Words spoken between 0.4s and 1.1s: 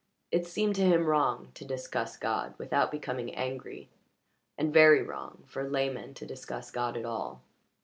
seemed to him